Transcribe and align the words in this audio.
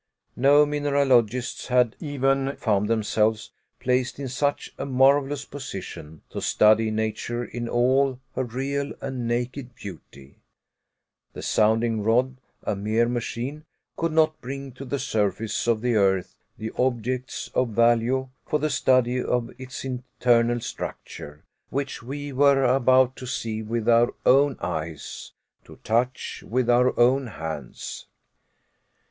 No 0.35 0.65
mineralogists 0.65 1.67
had 1.67 1.95
even 1.99 2.55
found 2.55 2.87
themselves 2.89 3.51
placed 3.79 4.17
in 4.17 4.27
such 4.29 4.73
a 4.79 4.85
marvelous 4.87 5.45
position 5.45 6.23
to 6.31 6.41
study 6.41 6.89
nature 6.89 7.45
in 7.45 7.69
all 7.69 8.19
her 8.33 8.43
real 8.43 8.93
and 8.99 9.27
naked 9.27 9.75
beauty. 9.75 10.41
The 11.33 11.43
sounding 11.43 12.01
rod, 12.01 12.37
a 12.63 12.75
mere 12.75 13.07
machine, 13.07 13.63
could 13.95 14.11
not 14.11 14.41
bring 14.41 14.71
to 14.71 14.85
the 14.85 14.97
surface 14.97 15.67
of 15.67 15.81
the 15.81 15.93
earth 15.93 16.35
the 16.57 16.71
objects 16.79 17.51
of 17.53 17.69
value 17.69 18.29
for 18.47 18.57
the 18.57 18.71
study 18.71 19.21
of 19.23 19.51
its 19.59 19.85
internal 19.85 20.61
structure, 20.61 21.43
which 21.69 22.01
we 22.01 22.33
were 22.33 22.63
about 22.63 23.15
to 23.17 23.27
see 23.27 23.61
with 23.61 23.87
our 23.87 24.15
own 24.25 24.57
eyes, 24.61 25.33
to 25.65 25.75
touch 25.83 26.43
with 26.47 26.71
our 26.71 26.99
own 26.99 27.27
hands. 27.27 28.07